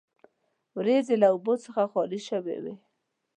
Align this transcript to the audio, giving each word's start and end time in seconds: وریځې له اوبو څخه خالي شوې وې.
وریځې 0.75 1.15
له 1.21 1.27
اوبو 1.33 1.53
څخه 1.65 1.81
خالي 1.91 2.19
شوې 2.29 2.57
وې. 2.63 2.75